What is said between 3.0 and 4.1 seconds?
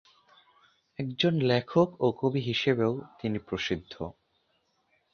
তিনি প্রসিদ্ধ।